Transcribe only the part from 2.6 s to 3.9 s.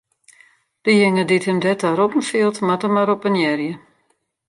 moat him mar oppenearje.